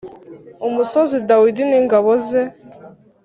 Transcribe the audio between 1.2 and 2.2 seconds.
Dawidi n ingabo